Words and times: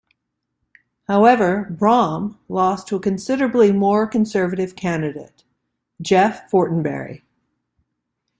However, 1.07 1.67
Bromm 1.77 2.39
lost 2.49 2.87
to 2.87 2.95
a 2.95 2.99
considerably 2.99 3.71
more 3.71 4.07
conservative 4.07 4.75
candidate, 4.75 5.43
Jeff 6.01 6.49
Fortenberry. 6.49 7.21